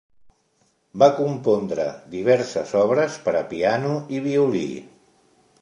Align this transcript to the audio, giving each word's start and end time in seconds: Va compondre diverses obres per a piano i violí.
Va 1.03 1.09
compondre 1.17 1.85
diverses 2.15 2.73
obres 2.81 3.21
per 3.29 3.37
a 3.43 3.47
piano 3.55 3.95
i 4.17 4.27
violí. 4.31 4.67